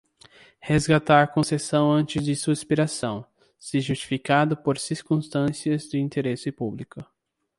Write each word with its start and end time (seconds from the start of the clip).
Resgatar 0.59 1.21
a 1.21 1.27
concessão 1.27 1.91
antes 1.91 2.23
de 2.25 2.35
sua 2.35 2.53
expiração, 2.53 3.23
se 3.59 3.79
justificado 3.79 4.57
por 4.57 4.79
circunstâncias 4.79 5.83
de 5.89 5.99
interesse 5.99 6.51
público. 6.51 7.05